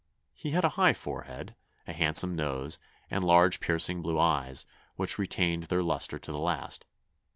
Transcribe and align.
He 0.33 0.49
had 0.49 0.65
a 0.65 0.69
high 0.79 0.93
forehead, 0.93 1.55
a 1.85 1.93
handsome 1.93 2.35
nose, 2.35 2.79
and 3.11 3.23
large 3.23 3.59
piercing 3.59 4.01
blue 4.01 4.17
eyes, 4.19 4.65
which 4.95 5.19
retained 5.19 5.65
their 5.65 5.83
lustre 5.83 6.17
to 6.17 6.31
the 6.31 6.39
last. 6.39 6.87